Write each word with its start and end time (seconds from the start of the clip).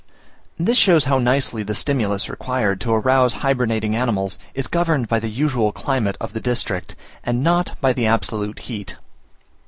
This 0.57 0.79
shows 0.79 1.05
how 1.05 1.19
nicely 1.19 1.61
the 1.61 1.75
stimulus 1.75 2.27
required 2.27 2.81
to 2.81 2.91
arouse 2.91 3.33
hybernating 3.45 3.95
animals 3.95 4.39
is 4.55 4.65
governed 4.65 5.07
by 5.07 5.19
the 5.19 5.29
usual 5.29 5.71
climate 5.71 6.17
of 6.19 6.33
the 6.33 6.41
district, 6.41 6.95
and 7.23 7.43
not 7.43 7.79
by 7.81 7.93
the 7.93 8.07
absolute 8.07 8.57
heat. 8.61 8.95